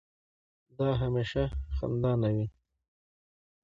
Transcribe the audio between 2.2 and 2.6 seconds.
وي